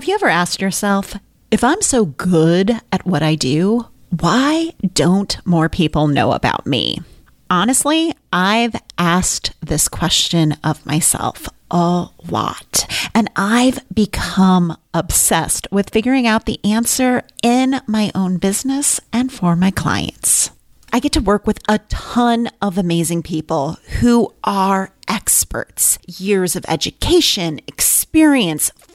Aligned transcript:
Have 0.00 0.08
you 0.08 0.14
ever 0.14 0.30
asked 0.30 0.62
yourself, 0.62 1.14
if 1.50 1.62
I'm 1.62 1.82
so 1.82 2.06
good 2.06 2.70
at 2.90 3.04
what 3.04 3.22
I 3.22 3.34
do, 3.34 3.86
why 4.08 4.70
don't 4.94 5.36
more 5.44 5.68
people 5.68 6.08
know 6.08 6.32
about 6.32 6.66
me? 6.66 7.02
Honestly, 7.50 8.14
I've 8.32 8.74
asked 8.96 9.52
this 9.60 9.88
question 9.88 10.56
of 10.64 10.86
myself 10.86 11.50
a 11.70 12.06
lot, 12.30 12.86
and 13.14 13.30
I've 13.36 13.80
become 13.92 14.74
obsessed 14.94 15.68
with 15.70 15.90
figuring 15.90 16.26
out 16.26 16.46
the 16.46 16.64
answer 16.64 17.22
in 17.42 17.82
my 17.86 18.10
own 18.14 18.38
business 18.38 19.02
and 19.12 19.30
for 19.30 19.54
my 19.54 19.70
clients. 19.70 20.50
I 20.94 21.00
get 21.00 21.12
to 21.12 21.20
work 21.20 21.46
with 21.46 21.60
a 21.68 21.78
ton 21.90 22.48
of 22.62 22.78
amazing 22.78 23.22
people 23.22 23.76
who 24.00 24.32
are 24.44 24.94
experts, 25.08 25.98
years 26.06 26.56
of 26.56 26.64
education, 26.68 27.58
experience, 27.68 27.99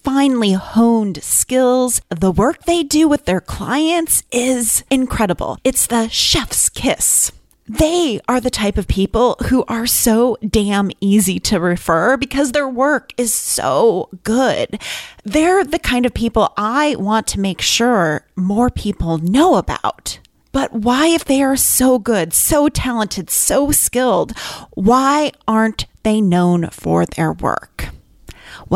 finely 0.03 0.53
honed 0.53 1.23
skills. 1.23 2.01
The 2.09 2.31
work 2.31 2.65
they 2.65 2.83
do 2.83 3.07
with 3.07 3.23
their 3.23 3.39
clients 3.39 4.23
is 4.29 4.83
incredible. 4.91 5.57
It's 5.63 5.87
the 5.87 6.09
chef's 6.09 6.67
kiss. 6.67 7.31
They 7.65 8.19
are 8.27 8.41
the 8.41 8.49
type 8.49 8.77
of 8.77 8.89
people 8.89 9.37
who 9.47 9.63
are 9.69 9.87
so 9.87 10.37
damn 10.45 10.91
easy 10.99 11.39
to 11.39 11.61
refer 11.61 12.17
because 12.17 12.51
their 12.51 12.67
work 12.67 13.11
is 13.17 13.33
so 13.33 14.09
good. 14.23 14.81
They're 15.23 15.63
the 15.63 15.79
kind 15.79 16.05
of 16.05 16.13
people 16.13 16.53
I 16.57 16.97
want 16.99 17.25
to 17.27 17.39
make 17.39 17.61
sure 17.61 18.25
more 18.35 18.69
people 18.69 19.17
know 19.17 19.55
about. 19.55 20.19
But 20.51 20.73
why, 20.73 21.07
if 21.07 21.23
they 21.23 21.41
are 21.41 21.55
so 21.55 21.99
good, 21.99 22.33
so 22.33 22.67
talented, 22.67 23.29
so 23.29 23.71
skilled, 23.71 24.37
why 24.71 25.31
aren't 25.47 25.85
they 26.03 26.19
known 26.19 26.69
for 26.69 27.05
their 27.05 27.31
work? 27.31 27.94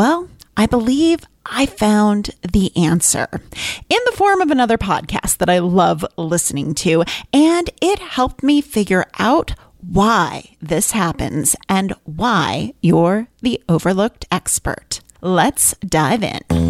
Well, 0.00 0.30
I 0.56 0.64
believe 0.64 1.26
I 1.44 1.66
found 1.66 2.30
the 2.40 2.74
answer 2.74 3.28
in 3.32 3.98
the 4.06 4.16
form 4.16 4.40
of 4.40 4.50
another 4.50 4.78
podcast 4.78 5.36
that 5.36 5.50
I 5.50 5.58
love 5.58 6.06
listening 6.16 6.74
to, 6.76 7.04
and 7.34 7.68
it 7.82 7.98
helped 7.98 8.42
me 8.42 8.62
figure 8.62 9.04
out 9.18 9.52
why 9.86 10.56
this 10.58 10.92
happens 10.92 11.54
and 11.68 11.92
why 12.04 12.72
you're 12.80 13.28
the 13.42 13.62
overlooked 13.68 14.24
expert. 14.32 15.00
Let's 15.20 15.74
dive 15.86 16.22
in. 16.22 16.69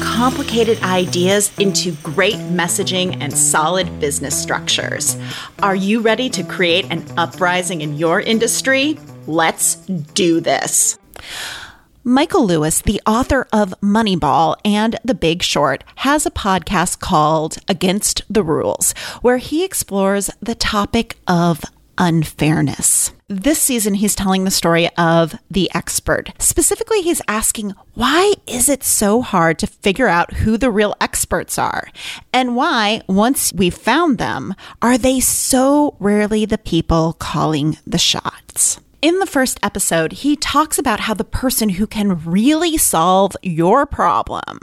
complicated 0.00 0.82
ideas 0.82 1.52
into 1.58 1.92
great 2.02 2.36
messaging 2.36 3.16
and 3.20 3.36
solid 3.36 4.00
business 4.00 4.40
structures. 4.40 5.16
Are 5.62 5.74
you 5.74 6.00
ready 6.00 6.28
to 6.30 6.42
create 6.42 6.86
an 6.90 7.04
uprising 7.16 7.80
in 7.80 7.96
your 7.96 8.20
industry? 8.20 8.98
Let's 9.26 9.76
do 9.76 10.40
this. 10.40 10.98
Michael 12.02 12.46
Lewis, 12.46 12.80
the 12.80 13.02
author 13.06 13.46
of 13.52 13.74
Moneyball 13.82 14.56
and 14.64 14.98
The 15.04 15.14
Big 15.14 15.42
Short, 15.42 15.84
has 15.96 16.24
a 16.24 16.30
podcast 16.30 16.98
called 16.98 17.58
Against 17.68 18.22
the 18.30 18.42
Rules, 18.42 18.92
where 19.20 19.36
he 19.36 19.64
explores 19.64 20.30
the 20.40 20.54
topic 20.54 21.18
of 21.28 21.62
unfairness. 22.00 23.12
This 23.28 23.60
season, 23.60 23.94
he's 23.94 24.16
telling 24.16 24.44
the 24.44 24.50
story 24.50 24.88
of 24.96 25.36
the 25.48 25.70
expert. 25.72 26.32
Specifically, 26.38 27.02
he's 27.02 27.22
asking, 27.28 27.74
why 27.94 28.32
is 28.48 28.68
it 28.68 28.82
so 28.82 29.22
hard 29.22 29.58
to 29.60 29.68
figure 29.68 30.08
out 30.08 30.32
who 30.32 30.56
the 30.56 30.70
real 30.70 30.96
experts 31.00 31.58
are? 31.58 31.88
And 32.32 32.56
why, 32.56 33.02
once 33.06 33.52
we've 33.52 33.74
found 33.74 34.18
them, 34.18 34.54
are 34.82 34.98
they 34.98 35.20
so 35.20 35.96
rarely 36.00 36.44
the 36.44 36.58
people 36.58 37.12
calling 37.12 37.78
the 37.86 37.98
shots? 37.98 38.80
In 39.02 39.18
the 39.18 39.26
first 39.26 39.58
episode, 39.62 40.12
he 40.12 40.36
talks 40.36 40.78
about 40.78 41.00
how 41.00 41.14
the 41.14 41.24
person 41.24 41.70
who 41.70 41.86
can 41.86 42.22
really 42.22 42.76
solve 42.76 43.34
your 43.42 43.86
problem 43.86 44.58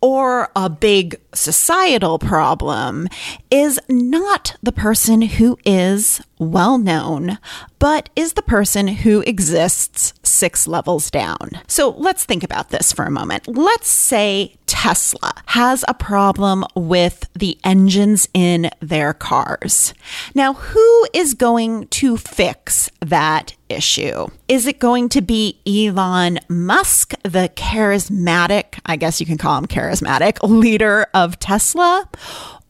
or 0.00 0.48
a 0.54 0.70
big 0.70 1.20
societal 1.34 2.20
problem 2.20 3.08
is 3.50 3.80
not 3.88 4.54
the 4.62 4.70
person 4.70 5.22
who 5.22 5.58
is 5.64 6.22
well 6.44 6.78
known, 6.78 7.38
but 7.78 8.08
is 8.14 8.34
the 8.34 8.42
person 8.42 8.88
who 8.88 9.22
exists 9.22 10.12
six 10.22 10.66
levels 10.66 11.10
down. 11.10 11.50
So 11.66 11.90
let's 11.90 12.24
think 12.24 12.42
about 12.42 12.70
this 12.70 12.92
for 12.92 13.04
a 13.04 13.10
moment. 13.10 13.48
Let's 13.48 13.88
say 13.88 14.56
Tesla 14.66 15.32
has 15.46 15.84
a 15.86 15.94
problem 15.94 16.64
with 16.74 17.28
the 17.34 17.58
engines 17.64 18.28
in 18.34 18.70
their 18.80 19.12
cars. 19.12 19.94
Now, 20.34 20.54
who 20.54 21.06
is 21.12 21.34
going 21.34 21.88
to 21.88 22.16
fix 22.16 22.90
that 23.00 23.54
issue? 23.68 24.28
Is 24.48 24.66
it 24.66 24.78
going 24.78 25.08
to 25.10 25.22
be 25.22 25.58
Elon 25.66 26.38
Musk, 26.48 27.14
the 27.22 27.50
charismatic, 27.54 28.78
I 28.86 28.96
guess 28.96 29.20
you 29.20 29.26
can 29.26 29.38
call 29.38 29.58
him 29.58 29.66
charismatic, 29.66 30.38
leader 30.42 31.06
of 31.14 31.38
Tesla? 31.38 32.08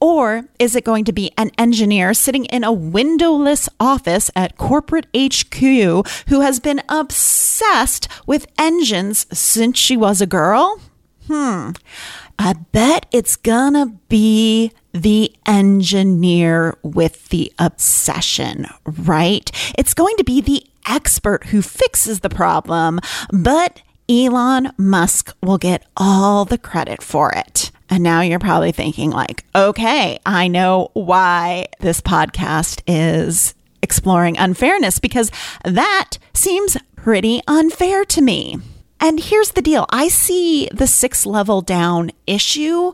Or 0.04 0.44
is 0.58 0.76
it 0.76 0.84
going 0.84 1.06
to 1.06 1.14
be 1.14 1.32
an 1.38 1.50
engineer 1.56 2.12
sitting 2.12 2.44
in 2.44 2.62
a 2.62 2.70
windowless 2.70 3.70
office 3.80 4.30
at 4.36 4.58
corporate 4.58 5.06
HQ 5.16 5.56
who 6.28 6.40
has 6.42 6.60
been 6.60 6.82
obsessed 6.90 8.06
with 8.26 8.46
engines 8.58 9.26
since 9.32 9.78
she 9.78 9.96
was 9.96 10.20
a 10.20 10.26
girl? 10.26 10.78
Hmm. 11.26 11.70
I 12.38 12.52
bet 12.70 13.06
it's 13.12 13.34
gonna 13.36 13.98
be 14.10 14.72
the 14.92 15.32
engineer 15.46 16.76
with 16.82 17.30
the 17.30 17.50
obsession, 17.58 18.66
right? 18.84 19.50
It's 19.78 19.94
going 19.94 20.18
to 20.18 20.24
be 20.24 20.42
the 20.42 20.66
expert 20.86 21.46
who 21.46 21.62
fixes 21.62 22.20
the 22.20 22.28
problem, 22.28 23.00
but 23.32 23.80
Elon 24.06 24.70
Musk 24.76 25.34
will 25.42 25.56
get 25.56 25.86
all 25.96 26.44
the 26.44 26.58
credit 26.58 27.02
for 27.02 27.32
it. 27.32 27.63
And 27.90 28.02
now 28.02 28.22
you're 28.22 28.38
probably 28.38 28.72
thinking, 28.72 29.10
like, 29.10 29.44
okay, 29.54 30.18
I 30.24 30.48
know 30.48 30.90
why 30.94 31.66
this 31.80 32.00
podcast 32.00 32.82
is 32.86 33.54
exploring 33.82 34.38
unfairness 34.38 34.98
because 34.98 35.30
that 35.64 36.16
seems 36.32 36.76
pretty 36.96 37.42
unfair 37.46 38.04
to 38.06 38.22
me. 38.22 38.58
And 39.00 39.20
here's 39.20 39.50
the 39.50 39.60
deal 39.60 39.86
I 39.90 40.08
see 40.08 40.68
the 40.72 40.86
six 40.86 41.26
level 41.26 41.60
down 41.60 42.10
issue 42.26 42.92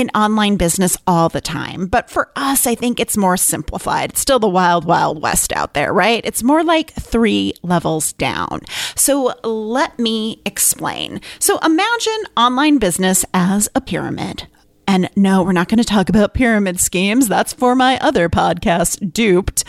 in 0.00 0.10
online 0.10 0.56
business 0.56 0.96
all 1.06 1.28
the 1.28 1.40
time. 1.40 1.86
But 1.86 2.10
for 2.10 2.30
us, 2.34 2.66
I 2.66 2.74
think 2.74 2.98
it's 2.98 3.16
more 3.16 3.36
simplified. 3.36 4.10
It's 4.10 4.20
still 4.20 4.38
the 4.38 4.48
wild, 4.48 4.84
wild 4.84 5.22
west 5.22 5.52
out 5.52 5.74
there, 5.74 5.92
right? 5.92 6.22
It's 6.24 6.42
more 6.42 6.64
like 6.64 6.92
three 6.92 7.52
levels 7.62 8.12
down. 8.14 8.62
So 8.96 9.34
let 9.44 9.98
me 9.98 10.42
explain. 10.44 11.20
So 11.38 11.58
imagine 11.58 12.24
online 12.36 12.78
business 12.78 13.24
as 13.32 13.68
a 13.74 13.80
pyramid. 13.80 14.46
And 14.88 15.08
no, 15.14 15.44
we're 15.44 15.52
not 15.52 15.68
going 15.68 15.78
to 15.78 15.84
talk 15.84 16.08
about 16.08 16.34
pyramid 16.34 16.80
schemes. 16.80 17.28
That's 17.28 17.52
for 17.52 17.76
my 17.76 17.98
other 18.00 18.28
podcast, 18.28 19.12
Duped. 19.12 19.62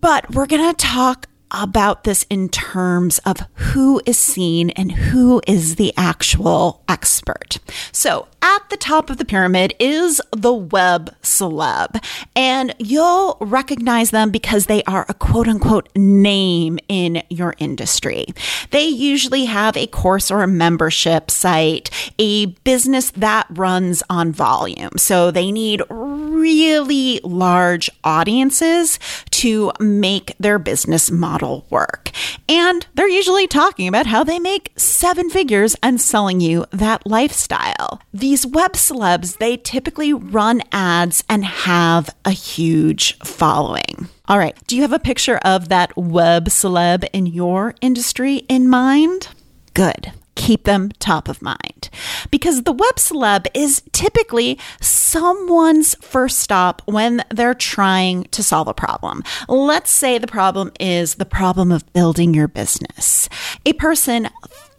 But 0.00 0.30
we're 0.30 0.46
going 0.46 0.70
to 0.70 0.76
talk 0.76 1.26
about 1.52 2.04
this 2.04 2.24
in 2.30 2.48
terms 2.48 3.18
of 3.20 3.38
who 3.54 4.00
is 4.06 4.18
seen 4.18 4.70
and 4.70 4.92
who 4.92 5.40
is 5.46 5.76
the 5.76 5.92
actual 5.96 6.82
expert. 6.88 7.58
So, 7.92 8.28
at 8.44 8.68
the 8.70 8.76
top 8.76 9.08
of 9.08 9.18
the 9.18 9.24
pyramid 9.24 9.74
is 9.78 10.20
the 10.32 10.52
web 10.52 11.14
celeb, 11.22 12.02
and 12.34 12.74
you'll 12.78 13.36
recognize 13.40 14.10
them 14.10 14.30
because 14.30 14.66
they 14.66 14.82
are 14.84 15.06
a 15.08 15.14
quote 15.14 15.46
unquote 15.46 15.88
name 15.96 16.78
in 16.88 17.22
your 17.30 17.54
industry. 17.58 18.26
They 18.70 18.84
usually 18.84 19.44
have 19.44 19.76
a 19.76 19.86
course 19.86 20.30
or 20.30 20.42
a 20.42 20.48
membership 20.48 21.30
site, 21.30 21.90
a 22.18 22.46
business 22.46 23.10
that 23.12 23.46
runs 23.50 24.02
on 24.10 24.32
volume. 24.32 24.96
So, 24.96 25.30
they 25.30 25.52
need 25.52 25.82
really 25.90 27.20
large 27.22 27.90
audiences 28.02 28.98
to 29.42 29.72
make 29.80 30.36
their 30.38 30.56
business 30.56 31.10
model 31.10 31.66
work. 31.68 32.12
And 32.48 32.86
they're 32.94 33.08
usually 33.08 33.48
talking 33.48 33.88
about 33.88 34.06
how 34.06 34.22
they 34.22 34.38
make 34.38 34.70
seven 34.76 35.30
figures 35.30 35.74
and 35.82 36.00
selling 36.00 36.40
you 36.40 36.64
that 36.70 37.04
lifestyle. 37.08 38.00
These 38.14 38.46
web 38.46 38.74
celebs, 38.74 39.38
they 39.38 39.56
typically 39.56 40.12
run 40.12 40.62
ads 40.70 41.24
and 41.28 41.44
have 41.44 42.14
a 42.24 42.30
huge 42.30 43.18
following. 43.24 44.06
All 44.28 44.38
right, 44.38 44.56
do 44.68 44.76
you 44.76 44.82
have 44.82 44.92
a 44.92 45.00
picture 45.00 45.38
of 45.38 45.70
that 45.70 45.96
web 45.96 46.44
celeb 46.44 47.04
in 47.12 47.26
your 47.26 47.74
industry 47.80 48.36
in 48.48 48.68
mind? 48.68 49.26
Good 49.74 50.12
keep 50.34 50.64
them 50.64 50.90
top 50.98 51.28
of 51.28 51.42
mind. 51.42 51.88
Because 52.30 52.62
the 52.62 52.72
web 52.72 52.96
celeb 52.96 53.46
is 53.54 53.82
typically 53.92 54.58
someone's 54.80 55.94
first 55.96 56.38
stop 56.38 56.82
when 56.86 57.22
they're 57.30 57.54
trying 57.54 58.24
to 58.24 58.42
solve 58.42 58.68
a 58.68 58.74
problem. 58.74 59.22
Let's 59.48 59.90
say 59.90 60.18
the 60.18 60.26
problem 60.26 60.72
is 60.80 61.16
the 61.16 61.24
problem 61.24 61.70
of 61.70 61.90
building 61.92 62.34
your 62.34 62.48
business. 62.48 63.28
A 63.66 63.72
person 63.74 64.28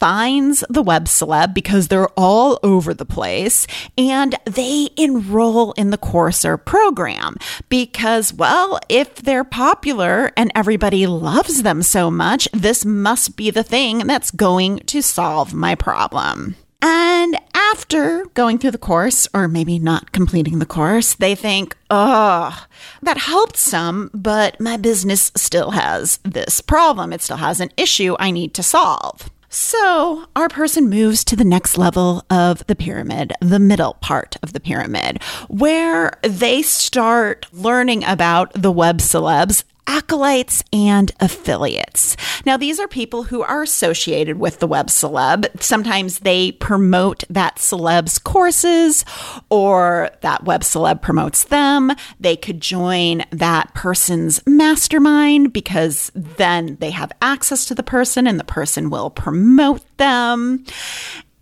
finds 0.00 0.64
the 0.68 0.82
web 0.82 1.06
celeb 1.06 1.54
because 1.54 1.88
they're 1.88 2.08
all 2.08 2.58
over 2.62 2.92
the 2.92 3.06
place 3.06 3.66
and 3.96 4.34
they 4.44 4.88
enroll 4.96 5.72
in 5.72 5.90
the 5.90 5.98
course 5.98 6.44
or 6.44 6.56
program 6.58 7.36
because, 7.68 8.32
well, 8.34 8.78
if 8.88 9.14
they're 9.16 9.44
popular 9.44 10.30
and 10.36 10.50
everybody 10.54 11.06
loves 11.06 11.62
them 11.62 11.82
so 11.82 12.10
much, 12.10 12.48
this 12.52 12.84
must 12.84 13.36
be 13.36 13.50
the 13.50 13.62
thing 13.62 14.06
that's 14.06 14.30
going 14.30 14.78
to 14.80 15.00
solve 15.00 15.43
my 15.52 15.74
problem. 15.74 16.56
And 16.80 17.36
after 17.54 18.26
going 18.34 18.58
through 18.58 18.72
the 18.72 18.78
course, 18.78 19.26
or 19.32 19.48
maybe 19.48 19.78
not 19.78 20.12
completing 20.12 20.58
the 20.58 20.66
course, 20.66 21.14
they 21.14 21.34
think, 21.34 21.76
oh, 21.90 22.66
that 23.02 23.16
helped 23.16 23.56
some, 23.56 24.10
but 24.12 24.60
my 24.60 24.76
business 24.76 25.32
still 25.34 25.70
has 25.70 26.18
this 26.24 26.60
problem. 26.60 27.12
It 27.12 27.22
still 27.22 27.38
has 27.38 27.60
an 27.60 27.70
issue 27.78 28.16
I 28.18 28.30
need 28.30 28.52
to 28.54 28.62
solve. 28.62 29.30
So, 29.48 30.26
our 30.34 30.48
person 30.48 30.90
moves 30.90 31.22
to 31.24 31.36
the 31.36 31.44
next 31.44 31.78
level 31.78 32.24
of 32.28 32.66
the 32.66 32.74
pyramid, 32.74 33.32
the 33.40 33.60
middle 33.60 33.94
part 33.94 34.36
of 34.42 34.52
the 34.52 34.58
pyramid, 34.58 35.22
where 35.48 36.18
they 36.22 36.60
start 36.60 37.46
learning 37.52 38.02
about 38.04 38.52
the 38.52 38.72
web 38.72 38.98
celebs 38.98 39.62
acolytes 39.86 40.62
and 40.72 41.12
affiliates. 41.20 42.16
Now, 42.46 42.56
these 42.56 42.80
are 42.80 42.88
people 42.88 43.24
who 43.24 43.42
are 43.42 43.62
associated 43.62 44.38
with 44.38 44.58
the 44.58 44.66
web 44.66 44.88
celeb. 44.88 45.62
Sometimes 45.62 46.20
they 46.20 46.52
promote 46.52 47.24
that 47.30 47.56
celeb's 47.56 48.18
courses 48.18 49.04
or 49.50 50.10
that 50.22 50.44
web 50.44 50.62
celeb 50.62 51.02
promotes 51.02 51.44
them. 51.44 51.92
They 52.18 52.36
could 52.36 52.60
join 52.60 53.24
that 53.30 53.74
person's 53.74 54.44
mastermind 54.46 55.52
because 55.52 56.10
then 56.14 56.76
they 56.80 56.90
have 56.90 57.12
access 57.22 57.64
to 57.66 57.74
the 57.74 57.82
person 57.82 58.26
and 58.26 58.38
the 58.38 58.44
person 58.44 58.90
will 58.90 59.10
promote 59.10 59.82
them. 59.96 60.64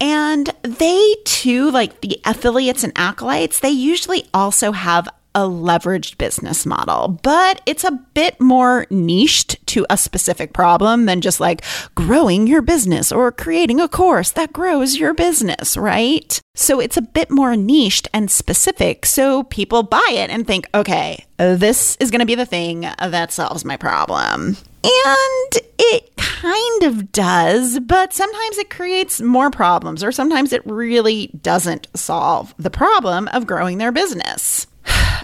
And 0.01 0.53
they 0.63 1.15
too, 1.25 1.71
like 1.71 2.01
the 2.01 2.21
affiliates 2.25 2.83
and 2.83 2.93
acolytes, 2.97 3.61
they 3.61 3.71
usually 3.71 4.29
also 4.35 4.73
have 4.73 5.09
a 5.35 5.41
leveraged 5.41 6.19
business 6.19 6.67
model, 6.67 7.19
but 7.23 7.61
it's 7.67 7.85
a 7.85 7.99
bit 8.15 8.41
more 8.41 8.87
niched 8.91 9.67
to 9.69 9.87
a 9.89 9.97
specific 9.97 10.53
problem 10.53 11.07
than 11.07 11.21
just 11.21 11.41
like 11.41 11.65
growing 11.95 12.47
your 12.47 12.63
business 12.63 13.11
or 13.11 13.33
creating 13.33 13.81
a 13.81 13.89
course 13.89 14.31
that 14.33 14.53
grows 14.53 14.97
your 14.97 15.15
business, 15.15 15.77
right? 15.77 16.41
So 16.55 16.81
it's 16.81 16.97
a 16.97 17.03
bit 17.03 17.31
more 17.31 17.57
niched 17.57 18.09
and 18.13 18.31
specific. 18.31 19.07
So 19.07 19.45
people 19.45 19.83
buy 19.83 20.09
it 20.11 20.29
and 20.29 20.47
think, 20.47 20.69
okay, 20.75 21.25
this 21.39 21.97
is 21.97 22.11
going 22.11 22.21
to 22.21 22.27
be 22.27 22.35
the 22.35 22.45
thing 22.45 22.83
that 22.83 23.33
solves 23.33 23.65
my 23.65 23.77
problem. 23.77 24.57
And 24.85 25.53
it 25.79 26.17
kind 26.17 26.83
of 26.83 27.13
does, 27.13 27.79
but 27.79 28.13
sometimes 28.13 28.59
it 28.59 28.69
creates 28.69 29.21
more 29.21 29.49
problems, 29.51 30.03
or 30.03 30.11
sometimes 30.11 30.53
it 30.53 30.67
really 30.67 31.29
doesn't 31.41 31.87
solve 31.95 32.53
the 32.59 32.71
problem 32.71 33.29
of 33.29 33.47
growing 33.47 33.79
their 33.79 33.93
business. 33.93 34.67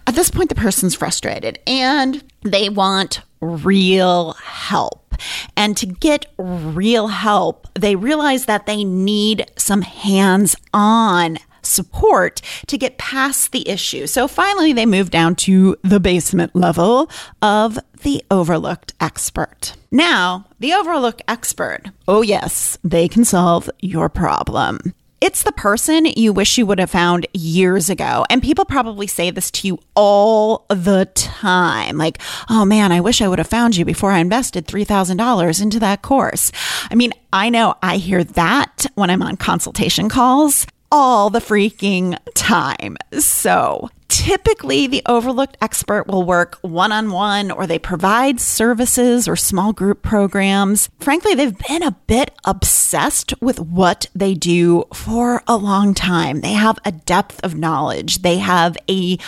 At 0.08 0.14
this 0.14 0.30
point, 0.30 0.48
the 0.48 0.54
person's 0.54 0.94
frustrated 0.94 1.58
and 1.66 2.24
they 2.40 2.70
want 2.70 3.20
real 3.42 4.32
help. 4.42 5.14
And 5.54 5.76
to 5.76 5.84
get 5.84 6.24
real 6.38 7.08
help, 7.08 7.68
they 7.74 7.94
realize 7.94 8.46
that 8.46 8.64
they 8.64 8.84
need 8.84 9.44
some 9.58 9.82
hands 9.82 10.56
on 10.72 11.36
support 11.60 12.40
to 12.68 12.78
get 12.78 12.96
past 12.96 13.52
the 13.52 13.68
issue. 13.68 14.06
So 14.06 14.26
finally, 14.28 14.72
they 14.72 14.86
move 14.86 15.10
down 15.10 15.34
to 15.36 15.76
the 15.82 16.00
basement 16.00 16.56
level 16.56 17.10
of 17.42 17.78
the 18.02 18.24
overlooked 18.30 18.94
expert. 19.00 19.76
Now, 19.90 20.46
the 20.58 20.72
overlooked 20.72 21.20
expert, 21.28 21.82
oh, 22.06 22.22
yes, 22.22 22.78
they 22.82 23.08
can 23.08 23.26
solve 23.26 23.68
your 23.80 24.08
problem. 24.08 24.94
It's 25.20 25.42
the 25.42 25.52
person 25.52 26.06
you 26.06 26.32
wish 26.32 26.58
you 26.58 26.66
would 26.66 26.78
have 26.78 26.90
found 26.90 27.26
years 27.32 27.90
ago. 27.90 28.24
And 28.30 28.42
people 28.42 28.64
probably 28.64 29.06
say 29.08 29.30
this 29.30 29.50
to 29.52 29.66
you 29.66 29.80
all 29.96 30.64
the 30.68 31.08
time. 31.14 31.98
Like, 31.98 32.18
oh 32.48 32.64
man, 32.64 32.92
I 32.92 33.00
wish 33.00 33.20
I 33.20 33.26
would 33.26 33.38
have 33.38 33.48
found 33.48 33.76
you 33.76 33.84
before 33.84 34.12
I 34.12 34.18
invested 34.18 34.66
$3,000 34.66 35.62
into 35.62 35.80
that 35.80 36.02
course. 36.02 36.52
I 36.90 36.94
mean, 36.94 37.12
I 37.32 37.50
know 37.50 37.74
I 37.82 37.96
hear 37.96 38.22
that 38.22 38.86
when 38.94 39.10
I'm 39.10 39.22
on 39.22 39.36
consultation 39.36 40.08
calls 40.08 40.66
all 40.90 41.30
the 41.30 41.40
freaking 41.40 42.16
time. 42.34 42.96
So 43.18 43.90
Typically, 44.18 44.88
the 44.88 45.02
overlooked 45.06 45.56
expert 45.62 46.08
will 46.08 46.24
work 46.24 46.58
one 46.62 46.90
on 46.90 47.12
one 47.12 47.52
or 47.52 47.68
they 47.68 47.78
provide 47.78 48.40
services 48.40 49.28
or 49.28 49.36
small 49.36 49.72
group 49.72 50.02
programs. 50.02 50.90
Frankly, 50.98 51.36
they've 51.36 51.56
been 51.68 51.84
a 51.84 51.96
bit 52.08 52.32
obsessed 52.44 53.32
with 53.40 53.60
what 53.60 54.08
they 54.16 54.34
do 54.34 54.82
for 54.92 55.44
a 55.46 55.56
long 55.56 55.94
time. 55.94 56.40
They 56.40 56.54
have 56.54 56.80
a 56.84 56.90
depth 56.90 57.40
of 57.44 57.54
knowledge, 57.54 58.22
they 58.22 58.38
have 58.38 58.76
a 58.90 59.18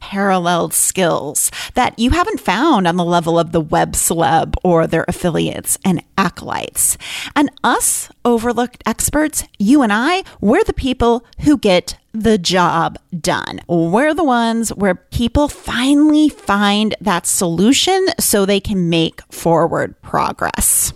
unparalleled 0.00 0.72
skills 0.72 1.50
that 1.74 1.98
you 1.98 2.10
haven't 2.10 2.40
found 2.40 2.86
on 2.86 2.96
the 2.96 3.04
level 3.04 3.38
of 3.38 3.52
the 3.52 3.60
web 3.60 3.92
celeb 3.92 4.54
or 4.62 4.86
their 4.86 5.04
affiliates 5.08 5.78
and 5.84 6.02
acolytes. 6.16 6.96
And 7.34 7.50
us 7.62 8.10
overlooked 8.24 8.82
experts, 8.86 9.44
you 9.58 9.82
and 9.82 9.92
I, 9.92 10.24
we're 10.40 10.64
the 10.64 10.72
people 10.72 11.24
who 11.40 11.58
get 11.58 11.98
the 12.12 12.38
job 12.38 12.98
done. 13.20 13.60
We're 13.68 14.14
the 14.14 14.24
ones 14.24 14.70
where 14.70 14.94
people 14.94 15.48
finally 15.48 16.28
find 16.28 16.94
that 17.00 17.26
solution 17.26 18.06
so 18.18 18.44
they 18.44 18.60
can 18.60 18.88
make 18.88 19.20
forward 19.30 20.00
progress. 20.02 20.92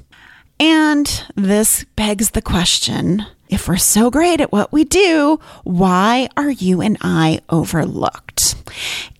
And 0.58 1.24
this 1.36 1.84
begs 1.96 2.30
the 2.30 2.42
question 2.42 3.26
if 3.52 3.68
we're 3.68 3.76
so 3.76 4.10
great 4.10 4.40
at 4.40 4.50
what 4.50 4.72
we 4.72 4.82
do, 4.84 5.38
why 5.62 6.28
are 6.38 6.50
you 6.50 6.80
and 6.80 6.96
I 7.02 7.40
overlooked? 7.50 8.54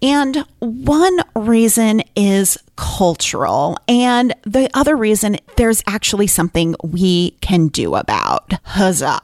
And 0.00 0.46
one 0.58 1.18
reason 1.36 2.02
is 2.16 2.56
cultural. 2.76 3.76
And 3.86 4.34
the 4.44 4.70
other 4.72 4.96
reason, 4.96 5.36
there's 5.56 5.82
actually 5.86 6.28
something 6.28 6.74
we 6.82 7.32
can 7.42 7.68
do 7.68 7.94
about. 7.94 8.54
Huzzah. 8.64 9.20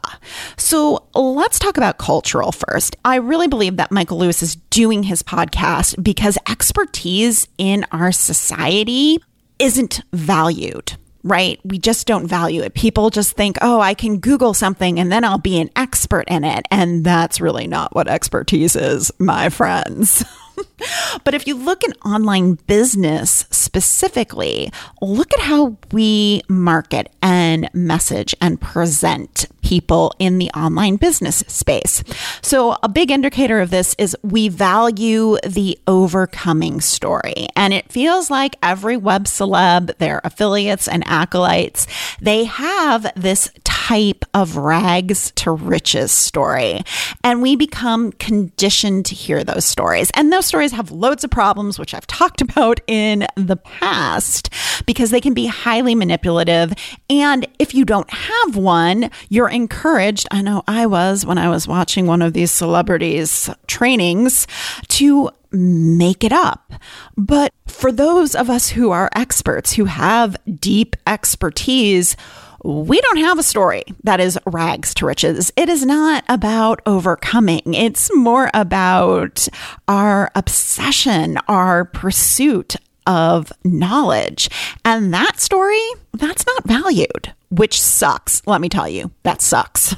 So 0.58 1.06
let's 1.14 1.58
talk 1.58 1.78
about 1.78 1.96
cultural 1.96 2.52
first. 2.52 2.94
I 3.02 3.16
really 3.16 3.48
believe 3.48 3.78
that 3.78 3.90
Michael 3.90 4.18
Lewis 4.18 4.42
is 4.42 4.56
doing 4.56 5.04
his 5.04 5.22
podcast 5.22 6.02
because 6.02 6.36
expertise 6.48 7.48
in 7.56 7.86
our 7.92 8.12
society 8.12 9.18
isn't 9.58 10.02
valued 10.12 10.92
right? 11.22 11.60
We 11.64 11.78
just 11.78 12.06
don't 12.06 12.26
value 12.26 12.62
it. 12.62 12.74
People 12.74 13.10
just 13.10 13.32
think, 13.36 13.58
oh, 13.60 13.80
I 13.80 13.94
can 13.94 14.18
Google 14.18 14.54
something 14.54 14.98
and 14.98 15.10
then 15.10 15.24
I'll 15.24 15.38
be 15.38 15.60
an 15.60 15.70
expert 15.76 16.24
in 16.28 16.44
it. 16.44 16.66
And 16.70 17.04
that's 17.04 17.40
really 17.40 17.66
not 17.66 17.94
what 17.94 18.08
expertise 18.08 18.76
is, 18.76 19.10
my 19.18 19.48
friends. 19.48 20.24
but 21.24 21.34
if 21.34 21.46
you 21.46 21.56
look 21.56 21.84
at 21.84 21.96
online 22.04 22.54
business 22.66 23.46
specifically, 23.50 24.70
look 25.00 25.32
at 25.34 25.40
how 25.40 25.76
we 25.92 26.42
market 26.48 27.10
and 27.22 27.68
message 27.72 28.34
and 28.40 28.60
present 28.60 29.46
people 29.62 30.14
in 30.18 30.38
the 30.38 30.50
online 30.52 30.96
business 30.96 31.44
space. 31.46 32.02
So, 32.40 32.76
a 32.82 32.88
big 32.88 33.10
indicator 33.10 33.60
of 33.60 33.70
this 33.70 33.94
is 33.98 34.16
we 34.22 34.48
value 34.48 35.36
the 35.46 35.78
overcoming 35.86 36.80
story. 36.80 37.48
And 37.54 37.74
it 37.74 37.92
feels 37.92 38.30
like 38.30 38.56
every 38.62 38.96
web 38.96 39.24
celeb, 39.24 39.96
their 39.98 40.20
affiliates 40.24 40.88
and 40.88 41.06
acolytes, 41.06 41.86
they 42.20 42.44
have 42.44 43.12
this 43.14 43.50
type 43.88 44.22
of 44.34 44.58
rags 44.58 45.30
to 45.30 45.50
riches 45.50 46.12
story. 46.12 46.82
And 47.24 47.40
we 47.40 47.56
become 47.56 48.12
conditioned 48.12 49.06
to 49.06 49.14
hear 49.14 49.42
those 49.42 49.64
stories. 49.64 50.10
And 50.12 50.30
those 50.30 50.44
stories 50.44 50.72
have 50.72 50.90
loads 50.90 51.24
of 51.24 51.30
problems, 51.30 51.78
which 51.78 51.94
I've 51.94 52.06
talked 52.06 52.40
about 52.48 52.80
in 52.86 53.26
the 53.34 53.56
past, 53.56 54.52
because 54.84 55.10
they 55.10 55.22
can 55.22 55.32
be 55.32 55.46
highly 55.46 55.94
manipulative. 55.94 56.74
And 57.08 57.46
if 57.58 57.74
you 57.74 57.86
don't 57.86 58.10
have 58.10 58.56
one, 58.56 59.10
you're 59.30 59.48
encouraged. 59.48 60.28
I 60.30 60.42
know 60.42 60.64
I 60.68 60.84
was 60.84 61.24
when 61.24 61.38
I 61.38 61.48
was 61.48 61.66
watching 61.66 62.06
one 62.06 62.20
of 62.20 62.34
these 62.34 62.50
celebrities' 62.50 63.48
trainings 63.68 64.46
to 64.88 65.30
make 65.50 66.24
it 66.24 66.32
up. 66.32 66.74
But 67.16 67.54
for 67.66 67.90
those 67.90 68.34
of 68.34 68.50
us 68.50 68.68
who 68.68 68.90
are 68.90 69.08
experts, 69.14 69.72
who 69.72 69.86
have 69.86 70.36
deep 70.60 70.94
expertise, 71.06 72.16
we 72.64 73.00
don't 73.00 73.18
have 73.18 73.38
a 73.38 73.42
story 73.42 73.84
that 74.04 74.20
is 74.20 74.38
rags 74.46 74.94
to 74.94 75.06
riches. 75.06 75.52
It 75.56 75.68
is 75.68 75.86
not 75.86 76.24
about 76.28 76.80
overcoming. 76.86 77.74
It's 77.74 78.14
more 78.14 78.50
about 78.52 79.46
our 79.86 80.30
obsession, 80.34 81.38
our 81.48 81.84
pursuit 81.84 82.76
of 83.06 83.52
knowledge. 83.64 84.50
And 84.84 85.14
that 85.14 85.40
story, 85.40 85.82
that's 86.12 86.46
not 86.46 86.64
valued, 86.64 87.32
which 87.50 87.80
sucks. 87.80 88.42
Let 88.46 88.60
me 88.60 88.68
tell 88.68 88.88
you, 88.88 89.10
that 89.22 89.40
sucks. 89.40 89.94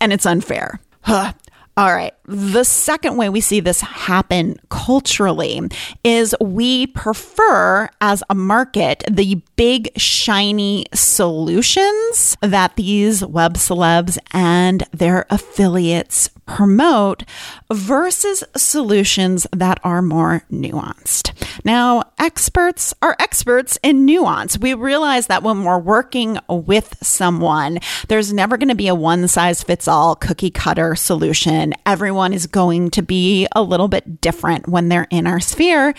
And 0.00 0.12
it's 0.12 0.26
unfair. 0.26 0.80
Huh. 1.02 1.32
All 1.76 1.94
right. 1.94 2.12
The 2.24 2.64
second 2.64 3.16
way 3.18 3.28
we 3.28 3.40
see 3.40 3.60
this 3.60 3.80
happen 3.80 4.56
culturally 4.68 5.60
is 6.02 6.34
we 6.40 6.88
prefer, 6.88 7.88
as 8.00 8.24
a 8.28 8.34
market, 8.34 9.04
the 9.08 9.40
big, 9.58 9.90
shiny 9.98 10.86
solutions 10.94 12.36
that 12.40 12.76
these 12.76 13.24
web 13.24 13.54
celebs 13.54 14.16
and 14.32 14.84
their 14.92 15.26
affiliates 15.30 16.30
promote 16.46 17.24
versus 17.70 18.44
solutions 18.56 19.48
that 19.52 19.80
are 19.82 20.00
more 20.00 20.44
nuanced. 20.50 21.32
Now, 21.64 22.04
experts 22.20 22.94
are 23.02 23.16
experts 23.18 23.80
in 23.82 24.06
nuance. 24.06 24.56
We 24.56 24.74
realize 24.74 25.26
that 25.26 25.42
when 25.42 25.64
we're 25.64 25.78
working 25.78 26.38
with 26.48 26.96
someone, 27.02 27.80
there's 28.06 28.32
never 28.32 28.58
going 28.58 28.68
to 28.68 28.76
be 28.76 28.86
a 28.86 28.94
one 28.94 29.26
size 29.26 29.64
fits 29.64 29.88
all 29.88 30.14
cookie 30.14 30.52
cutter 30.52 30.94
solution. 30.94 31.74
Everyone 31.84 32.32
is 32.32 32.46
going 32.46 32.90
to 32.92 33.02
be 33.02 33.48
a 33.56 33.62
little 33.62 33.88
bit 33.88 34.20
different 34.20 34.68
when 34.68 34.88
they're 34.88 35.08
in 35.10 35.26
our 35.26 35.40
sphere, 35.40 35.94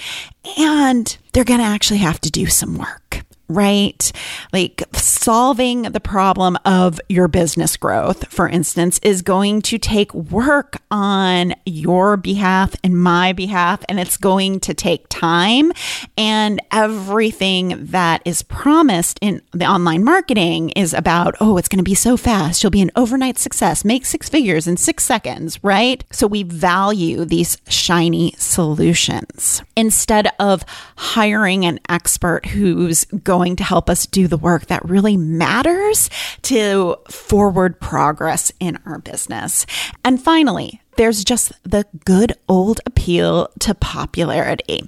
and 0.57 1.17
they're 1.33 1.43
going 1.43 1.59
to 1.59 1.65
actually 1.65 1.99
have 1.99 2.21
to 2.21 2.31
do 2.31 2.47
some 2.47 2.77
work 2.77 3.25
right? 3.49 4.11
Like 4.53 4.83
solving 4.93 5.81
the 5.81 5.99
problem 5.99 6.57
of 6.65 7.01
your 7.09 7.27
business 7.27 7.75
growth, 7.75 8.31
for 8.31 8.47
instance, 8.47 8.99
is 9.03 9.21
going 9.21 9.61
to 9.63 9.77
take 9.77 10.13
work 10.13 10.77
on 10.91 11.53
your 11.65 12.15
behalf 12.15 12.75
and 12.83 13.01
my 13.01 13.33
behalf, 13.33 13.83
and 13.89 13.99
it's 13.99 14.17
going 14.17 14.59
to 14.61 14.73
take 14.73 15.07
time. 15.09 15.71
And 16.17 16.61
everything 16.71 17.87
that 17.87 18.21
is 18.23 18.43
promised 18.43 19.19
in 19.21 19.41
the 19.51 19.65
online 19.65 20.03
marketing 20.03 20.69
is 20.71 20.93
about, 20.93 21.35
oh, 21.39 21.57
it's 21.57 21.67
going 21.67 21.77
to 21.77 21.83
be 21.83 21.95
so 21.95 22.15
fast. 22.15 22.63
You'll 22.63 22.69
be 22.69 22.81
an 22.81 22.91
overnight 22.95 23.37
success, 23.37 23.83
make 23.83 24.05
six 24.05 24.29
figures 24.29 24.67
in 24.67 24.77
six 24.77 25.03
seconds, 25.03 25.61
right? 25.63 26.03
So 26.11 26.27
we 26.27 26.43
value 26.43 27.25
these 27.25 27.57
shiny 27.67 28.33
solutions 28.37 29.63
instead 29.75 30.27
of 30.39 30.63
hiring 30.97 31.65
an 31.65 31.79
expert 31.89 32.45
who's 32.45 33.05
going 33.05 33.38
going 33.39 33.55
to 33.55 33.63
help 33.63 33.89
us 33.89 34.05
do 34.05 34.27
the 34.27 34.37
work 34.37 34.65
that 34.65 34.83
really 34.83 35.15
matters 35.15 36.09
to 36.41 36.97
forward 37.09 37.79
progress 37.79 38.51
in 38.59 38.77
our 38.85 38.99
business. 38.99 39.65
And 40.03 40.21
finally, 40.21 40.81
there's 40.99 41.23
just 41.23 41.53
the 41.63 41.85
good 42.03 42.33
old 42.49 42.81
appeal 42.85 43.47
to 43.59 43.73
popularity. 43.73 44.83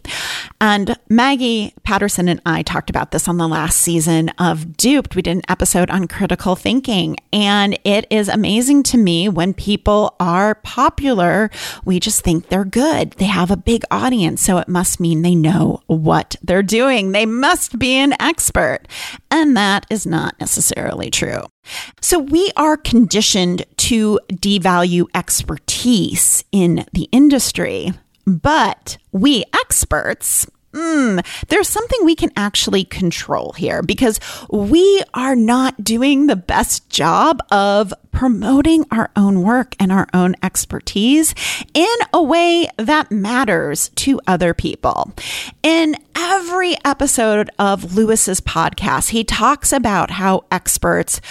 And 0.60 1.00
Maggie 1.08 1.74
Patterson 1.84 2.28
and 2.28 2.42
I 2.46 2.64
talked 2.64 2.90
about 2.90 3.12
this 3.12 3.30
on 3.30 3.38
the 3.38 3.48
last 3.48 3.80
season 3.80 4.28
of 4.38 4.76
Duped. 4.76 5.16
We 5.16 5.22
did 5.22 5.38
an 5.38 5.42
episode 5.48 5.90
on 5.90 6.10
critical 6.10 6.58
thinking. 6.58 7.16
And 7.32 7.80
it 7.86 8.08
is 8.10 8.28
amazing 8.28 8.84
to 8.84 8.98
me 8.98 9.30
when 9.30 9.54
people 9.54 10.18
are 10.20 10.56
popular, 10.56 11.50
we 11.86 11.98
just 11.98 12.26
think 12.26 12.50
they're 12.50 12.66
good. 12.66 13.12
They 13.12 13.26
have 13.26 13.50
a 13.50 13.56
big 13.56 13.84
audience. 13.90 14.42
So 14.42 14.58
it 14.58 14.68
must 14.68 15.00
mean 15.00 15.22
they 15.22 15.34
know 15.34 15.82
what 15.88 16.36
they're 16.44 16.62
doing. 16.62 17.14
They 17.14 17.26
must 17.26 17.80
be 17.80 17.96
an 17.96 18.16
expert. 18.20 18.82
And 19.32 19.56
that 19.56 19.86
is 19.90 20.06
not 20.06 20.38
necessarily 20.42 21.10
true. 21.10 21.44
So 22.02 22.20
we 22.20 22.52
are 22.58 22.78
conditioned 22.78 23.66
to 23.78 24.20
devalue 24.32 25.06
expertise 25.14 26.44
in 26.52 26.86
the 26.94 27.08
industry, 27.12 27.94
but 28.26 28.98
we 29.12 29.44
experts, 29.54 30.48
mm, 30.72 31.48
there's 31.48 31.68
something 31.68 32.00
we 32.04 32.16
can 32.16 32.32
actually 32.36 32.84
control 32.84 33.54
here 33.54 33.82
because 33.82 34.20
we 34.50 35.04
are 35.14 35.36
not 35.36 35.84
doing 35.84 36.28
the 36.28 36.36
best 36.36 36.90
job 36.90 37.42
of 37.52 37.94
promoting 38.12 38.86
our 38.92 39.10
own 39.16 39.42
work 39.42 39.76
and 39.80 39.92
our 39.92 40.08
own 40.14 40.36
expertise 40.44 41.34
in 41.74 41.96
a 42.14 42.22
way 42.22 42.68
that 42.78 43.12
matters 43.12 43.90
to 43.96 44.20
other 44.28 44.54
people. 44.54 45.14
In 45.64 45.96
every 46.16 46.76
episode 46.86 47.50
of 47.58 47.96
Lewis's 47.96 48.42
podcast, 48.42 49.10
he 49.10 49.24
talks 49.24 49.72
about 49.72 50.12
how 50.12 50.44
experts 50.52 51.22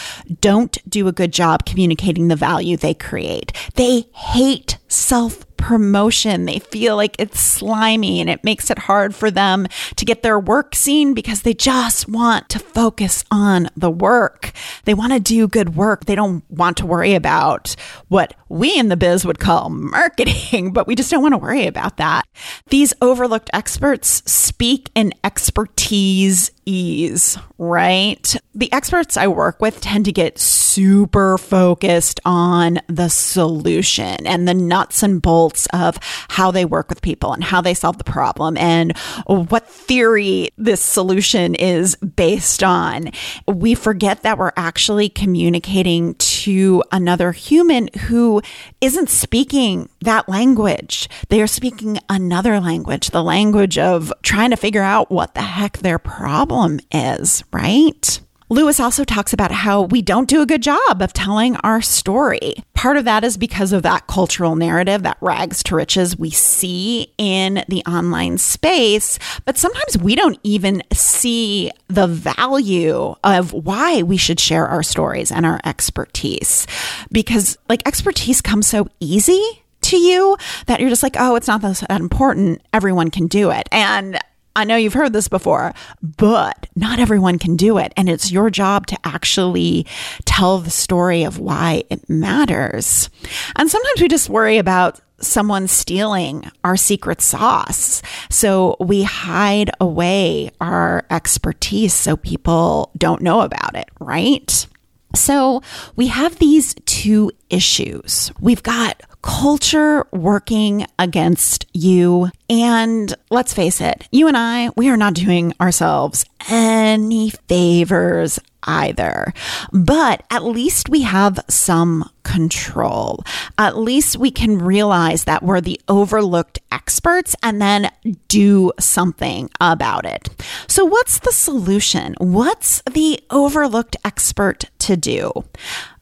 don't 0.40 0.78
do 0.88 1.06
a 1.06 1.12
good 1.12 1.32
job 1.32 1.66
communicating 1.66 2.28
the 2.28 2.36
value 2.36 2.76
they 2.76 2.94
create. 2.94 3.52
They 3.74 4.06
hate 4.12 4.78
self 4.88 5.44
promotion. 5.60 6.46
They 6.46 6.58
feel 6.58 6.96
like 6.96 7.14
it's 7.18 7.38
slimy 7.38 8.20
and 8.20 8.30
it 8.30 8.42
makes 8.42 8.70
it 8.70 8.78
hard 8.78 9.14
for 9.14 9.30
them 9.30 9.66
to 9.96 10.04
get 10.06 10.22
their 10.22 10.40
work 10.40 10.74
seen 10.74 11.12
because 11.12 11.42
they 11.42 11.52
just 11.52 12.08
want 12.08 12.48
to 12.48 12.58
focus 12.58 13.24
on 13.30 13.68
the 13.76 13.90
work. 13.90 14.52
They 14.86 14.94
want 14.94 15.12
to 15.12 15.20
do 15.20 15.46
good 15.46 15.76
work. 15.76 16.06
They 16.06 16.14
don't 16.14 16.42
want 16.50 16.78
to 16.78 16.86
worry 16.86 17.14
about 17.14 17.76
what 18.08 18.34
we 18.48 18.76
in 18.78 18.88
the 18.88 18.96
biz 18.96 19.26
would 19.26 19.38
call 19.38 19.68
marketing, 19.68 20.72
but 20.72 20.86
we 20.86 20.94
just 20.94 21.10
don't 21.10 21.22
want 21.22 21.34
to 21.34 21.38
worry 21.38 21.66
about 21.66 21.98
that. 21.98 22.26
These 22.68 22.94
overlooked 23.02 23.50
experts 23.52 24.22
speak 24.30 24.90
in 24.94 25.12
expertise 25.22 26.50
ease, 26.64 27.36
right? 27.58 28.36
The 28.54 28.72
experts 28.72 29.16
I 29.16 29.26
work 29.26 29.60
with 29.60 29.80
tend 29.80 30.06
to 30.06 30.12
get 30.12 30.38
super 30.70 31.38
focused 31.38 32.20
on 32.24 32.80
the 32.86 33.08
solution 33.08 34.26
and 34.26 34.46
the 34.46 34.54
nuts 34.54 35.02
and 35.02 35.20
bolts 35.20 35.66
of 35.72 35.98
how 36.28 36.50
they 36.50 36.64
work 36.64 36.88
with 36.88 37.02
people 37.02 37.32
and 37.32 37.42
how 37.44 37.60
they 37.60 37.74
solve 37.74 37.98
the 37.98 38.04
problem 38.04 38.56
and 38.56 38.96
what 39.26 39.68
theory 39.68 40.50
this 40.56 40.80
solution 40.80 41.54
is 41.54 41.96
based 41.96 42.62
on. 42.62 43.10
We 43.46 43.74
forget 43.74 44.22
that 44.22 44.38
we're 44.38 44.52
actually 44.56 45.08
communicating 45.08 46.14
to 46.14 46.82
another 46.92 47.32
human 47.32 47.88
who 48.06 48.40
isn't 48.80 49.10
speaking 49.10 49.88
that 50.00 50.28
language. 50.28 51.08
They 51.28 51.42
are 51.42 51.46
speaking 51.46 51.98
another 52.08 52.60
language, 52.60 53.10
the 53.10 53.22
language 53.22 53.78
of 53.78 54.12
trying 54.22 54.50
to 54.50 54.56
figure 54.56 54.82
out 54.82 55.10
what 55.10 55.34
the 55.34 55.42
heck 55.42 55.78
their 55.78 55.98
problem 55.98 56.80
is, 56.90 57.44
right? 57.52 58.20
Lewis 58.52 58.80
also 58.80 59.04
talks 59.04 59.32
about 59.32 59.52
how 59.52 59.82
we 59.82 60.02
don't 60.02 60.28
do 60.28 60.42
a 60.42 60.46
good 60.46 60.60
job 60.60 61.00
of 61.00 61.12
telling 61.12 61.54
our 61.58 61.80
story. 61.80 62.54
Part 62.74 62.96
of 62.96 63.04
that 63.04 63.22
is 63.22 63.36
because 63.36 63.72
of 63.72 63.84
that 63.84 64.08
cultural 64.08 64.56
narrative, 64.56 65.04
that 65.04 65.18
rags 65.20 65.62
to 65.62 65.76
riches 65.76 66.18
we 66.18 66.30
see 66.30 67.12
in 67.16 67.62
the 67.68 67.84
online 67.86 68.38
space. 68.38 69.20
But 69.44 69.56
sometimes 69.56 69.96
we 69.98 70.16
don't 70.16 70.40
even 70.42 70.82
see 70.92 71.70
the 71.86 72.08
value 72.08 73.14
of 73.22 73.52
why 73.52 74.02
we 74.02 74.16
should 74.16 74.40
share 74.40 74.66
our 74.66 74.82
stories 74.82 75.30
and 75.30 75.46
our 75.46 75.60
expertise. 75.64 76.66
Because, 77.12 77.56
like, 77.68 77.86
expertise 77.86 78.40
comes 78.40 78.66
so 78.66 78.88
easy 78.98 79.62
to 79.82 79.96
you 79.96 80.36
that 80.66 80.80
you're 80.80 80.90
just 80.90 81.04
like, 81.04 81.16
oh, 81.20 81.36
it's 81.36 81.46
not 81.46 81.62
that 81.62 82.00
important. 82.00 82.62
Everyone 82.72 83.12
can 83.12 83.28
do 83.28 83.50
it. 83.50 83.68
And 83.70 84.18
I 84.56 84.64
know 84.64 84.76
you've 84.76 84.94
heard 84.94 85.12
this 85.12 85.28
before, 85.28 85.72
but 86.02 86.68
not 86.74 86.98
everyone 86.98 87.38
can 87.38 87.56
do 87.56 87.78
it. 87.78 87.92
And 87.96 88.08
it's 88.08 88.32
your 88.32 88.50
job 88.50 88.86
to 88.88 88.98
actually 89.04 89.86
tell 90.24 90.58
the 90.58 90.70
story 90.70 91.22
of 91.22 91.38
why 91.38 91.84
it 91.90 92.08
matters. 92.08 93.08
And 93.56 93.70
sometimes 93.70 94.00
we 94.00 94.08
just 94.08 94.28
worry 94.28 94.58
about 94.58 95.00
someone 95.20 95.68
stealing 95.68 96.50
our 96.64 96.76
secret 96.76 97.20
sauce. 97.20 98.02
So 98.30 98.76
we 98.80 99.02
hide 99.02 99.70
away 99.80 100.50
our 100.60 101.04
expertise 101.10 101.94
so 101.94 102.16
people 102.16 102.90
don't 102.96 103.22
know 103.22 103.42
about 103.42 103.76
it, 103.76 103.88
right? 104.00 104.66
So 105.14 105.62
we 105.96 106.08
have 106.08 106.38
these 106.38 106.74
two 106.86 107.32
issues. 107.48 108.32
We've 108.40 108.62
got 108.62 109.02
culture 109.22 110.06
working 110.12 110.86
against 110.98 111.66
you. 111.72 112.30
And 112.48 113.14
let's 113.30 113.52
face 113.52 113.80
it, 113.80 114.08
you 114.10 114.28
and 114.28 114.36
I, 114.36 114.70
we 114.76 114.88
are 114.88 114.96
not 114.96 115.14
doing 115.14 115.52
ourselves 115.60 116.24
any 116.48 117.30
favors 117.30 118.38
either. 118.62 119.32
But 119.72 120.22
at 120.30 120.44
least 120.44 120.88
we 120.88 121.02
have 121.02 121.38
some 121.48 122.08
control. 122.22 123.24
At 123.58 123.76
least 123.76 124.16
we 124.16 124.30
can 124.30 124.58
realize 124.58 125.24
that 125.24 125.42
we're 125.42 125.60
the 125.60 125.80
overlooked 125.88 126.58
experts 126.70 127.34
and 127.42 127.60
then 127.60 127.90
do 128.28 128.72
something 128.78 129.50
about 129.60 130.04
it. 130.04 130.28
So, 130.66 130.84
what's 130.84 131.18
the 131.18 131.32
solution? 131.32 132.14
What's 132.18 132.82
the 132.82 133.20
overlooked 133.30 133.96
expert 134.04 134.64
to 134.80 134.96
do? 134.96 135.32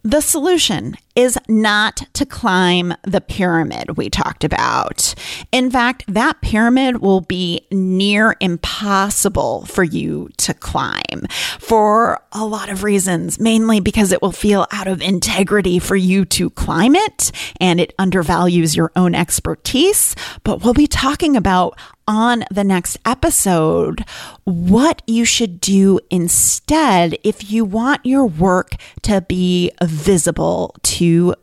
The 0.02 0.20
solution 0.20 0.96
is 1.18 1.36
not 1.48 1.96
to 2.12 2.24
climb 2.24 2.94
the 3.02 3.20
pyramid 3.20 3.96
we 3.96 4.08
talked 4.08 4.44
about. 4.44 5.16
In 5.50 5.68
fact, 5.68 6.04
that 6.06 6.40
pyramid 6.42 6.98
will 6.98 7.22
be 7.22 7.66
near 7.72 8.36
impossible 8.38 9.66
for 9.66 9.82
you 9.82 10.28
to 10.36 10.54
climb 10.54 11.26
for 11.58 12.22
a 12.30 12.46
lot 12.46 12.68
of 12.68 12.84
reasons, 12.84 13.40
mainly 13.40 13.80
because 13.80 14.12
it 14.12 14.22
will 14.22 14.30
feel 14.30 14.68
out 14.70 14.86
of 14.86 15.02
integrity 15.02 15.80
for 15.80 15.96
you 15.96 16.24
to 16.24 16.50
climb 16.50 16.94
it 16.94 17.32
and 17.60 17.80
it 17.80 17.94
undervalues 17.98 18.76
your 18.76 18.92
own 18.94 19.16
expertise. 19.16 20.14
But 20.44 20.62
we'll 20.62 20.72
be 20.72 20.86
talking 20.86 21.36
about 21.36 21.76
on 22.08 22.42
the 22.50 22.64
next 22.64 22.96
episode 23.04 24.02
what 24.44 25.02
you 25.06 25.26
should 25.26 25.60
do 25.60 26.00
instead 26.10 27.16
if 27.22 27.52
you 27.52 27.66
want 27.66 28.04
your 28.04 28.24
work 28.24 28.72
to 29.02 29.20
be 29.20 29.70
visible 29.84 30.74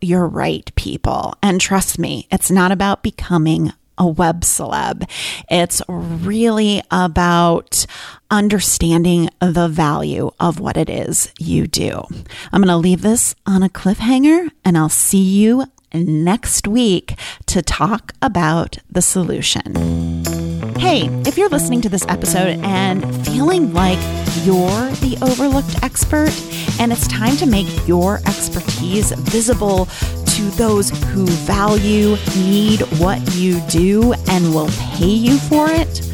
your 0.01 0.27
right 0.27 0.69
people. 0.75 1.35
And 1.41 1.59
trust 1.59 1.99
me, 1.99 2.27
it's 2.31 2.51
not 2.51 2.71
about 2.71 3.03
becoming 3.03 3.71
a 3.97 4.07
web 4.07 4.41
celeb. 4.41 5.09
It's 5.49 5.81
really 5.87 6.81
about 6.91 7.85
understanding 8.29 9.29
the 9.39 9.67
value 9.67 10.31
of 10.39 10.59
what 10.59 10.77
it 10.77 10.89
is 10.89 11.31
you 11.39 11.67
do. 11.67 12.03
I'm 12.51 12.61
going 12.61 12.67
to 12.67 12.77
leave 12.77 13.01
this 13.01 13.35
on 13.45 13.63
a 13.63 13.69
cliffhanger 13.69 14.49
and 14.65 14.77
I'll 14.77 14.89
see 14.89 15.23
you 15.23 15.65
next 15.93 16.67
week 16.67 17.17
to 17.45 17.61
talk 17.61 18.11
about 18.21 18.77
the 18.89 19.01
solution. 19.01 20.23
Hey, 20.77 21.07
if 21.25 21.37
you're 21.37 21.49
listening 21.49 21.81
to 21.81 21.89
this 21.89 22.05
episode 22.07 22.59
and 22.63 23.25
feeling 23.25 23.73
like 23.73 23.99
you're 24.43 24.89
the 24.99 25.17
overlooked 25.21 25.81
expert 25.83 26.33
and 26.79 26.91
it's 26.91 27.07
time 27.07 27.35
to 27.37 27.45
make 27.45 27.87
your 27.87 28.17
expertise 28.25 29.11
visible 29.11 29.87
to 30.35 30.41
those 30.51 30.89
who 31.09 31.25
value, 31.25 32.17
need 32.35 32.81
what 32.99 33.19
you 33.35 33.61
do, 33.69 34.13
and 34.29 34.53
will 34.53 34.69
pay 34.97 35.05
you 35.07 35.37
for 35.37 35.69
it, 35.69 36.05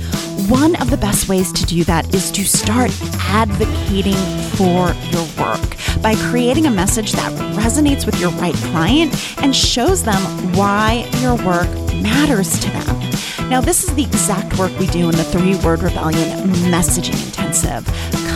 one 0.48 0.76
of 0.82 0.90
the 0.90 0.98
best 0.98 1.30
ways 1.30 1.52
to 1.54 1.66
do 1.66 1.84
that 1.86 2.14
is 2.14 2.30
to 2.32 2.44
start 2.44 2.92
advocating 3.30 4.16
for 4.58 4.94
your 5.12 5.26
work 5.40 5.78
by 6.02 6.16
creating 6.30 6.66
a 6.66 6.72
message 6.72 7.14
that 7.14 7.32
resonates 7.56 8.06
with 8.06 8.20
your 8.20 8.32
right 8.32 8.56
client 8.56 9.14
and 9.42 9.56
shows 9.56 10.04
them 10.04 10.22
why 10.54 11.10
your 11.20 11.36
work 11.38 11.70
matters 11.96 12.60
to 12.60 12.70
them. 12.72 13.01
Now, 13.52 13.60
this 13.60 13.84
is 13.84 13.94
the 13.96 14.04
exact 14.04 14.58
work 14.58 14.72
we 14.80 14.88
do 14.88 15.10
in 15.10 15.16
the 15.18 15.26
Three 15.26 15.58
Word 15.58 15.84
Rebellion 15.84 16.30
Messaging 16.72 17.22
Intensive. 17.26 17.86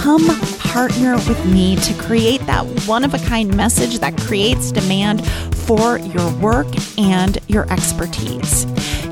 Come 0.01 0.27
partner 0.60 1.13
with 1.13 1.45
me 1.45 1.77
to 1.77 1.93
create 1.93 2.45
that 2.48 2.65
one 2.86 3.05
of 3.05 3.13
a 3.13 3.19
kind 3.19 3.55
message 3.55 4.00
that 4.00 4.17
creates 4.17 4.74
demand 4.74 5.25
for 5.55 6.00
your 6.00 6.29
work 6.39 6.67
and 6.98 7.38
your 7.48 7.72
expertise. 7.72 8.65